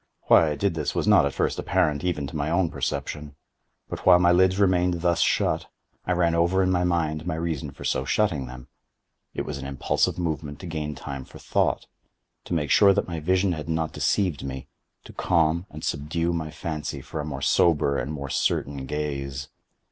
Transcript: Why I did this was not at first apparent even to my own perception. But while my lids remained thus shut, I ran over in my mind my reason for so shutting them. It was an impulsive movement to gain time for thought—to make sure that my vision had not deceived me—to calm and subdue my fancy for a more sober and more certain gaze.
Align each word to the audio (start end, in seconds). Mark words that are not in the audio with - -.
Why 0.23 0.49
I 0.49 0.55
did 0.55 0.73
this 0.73 0.95
was 0.95 1.07
not 1.07 1.27
at 1.27 1.33
first 1.35 1.59
apparent 1.59 2.03
even 2.03 2.25
to 2.25 2.35
my 2.35 2.49
own 2.49 2.71
perception. 2.71 3.35
But 3.87 4.03
while 4.03 4.17
my 4.17 4.31
lids 4.31 4.57
remained 4.59 5.01
thus 5.01 5.19
shut, 5.19 5.67
I 6.07 6.13
ran 6.13 6.33
over 6.33 6.63
in 6.63 6.71
my 6.71 6.83
mind 6.83 7.27
my 7.27 7.35
reason 7.35 7.69
for 7.69 7.83
so 7.83 8.03
shutting 8.03 8.47
them. 8.47 8.67
It 9.35 9.43
was 9.43 9.59
an 9.59 9.67
impulsive 9.67 10.17
movement 10.17 10.59
to 10.61 10.65
gain 10.65 10.95
time 10.95 11.23
for 11.23 11.37
thought—to 11.37 12.51
make 12.55 12.71
sure 12.71 12.93
that 12.95 13.07
my 13.07 13.19
vision 13.19 13.51
had 13.51 13.69
not 13.69 13.93
deceived 13.93 14.43
me—to 14.43 15.13
calm 15.13 15.67
and 15.69 15.83
subdue 15.83 16.33
my 16.33 16.49
fancy 16.49 17.01
for 17.01 17.19
a 17.19 17.23
more 17.23 17.43
sober 17.43 17.99
and 17.99 18.11
more 18.11 18.31
certain 18.31 18.87
gaze. 18.87 19.49